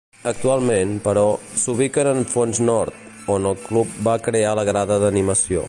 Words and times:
Actualment, 0.29 0.93
però, 1.07 1.25
s'ubiquen 1.63 2.09
en 2.13 2.23
fons 2.33 2.63
nord, 2.71 2.97
on 3.35 3.47
el 3.51 3.61
club 3.67 4.01
va 4.09 4.19
crear 4.29 4.55
la 4.61 4.65
grada 4.71 4.99
d'animació. 5.05 5.57